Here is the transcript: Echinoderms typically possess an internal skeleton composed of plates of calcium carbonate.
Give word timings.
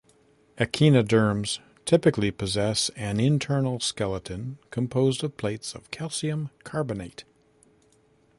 Echinoderms 0.57 1.59
typically 1.85 2.31
possess 2.31 2.89
an 2.95 3.19
internal 3.19 3.79
skeleton 3.79 4.57
composed 4.71 5.23
of 5.23 5.37
plates 5.37 5.75
of 5.75 5.91
calcium 5.91 6.49
carbonate. 6.63 7.23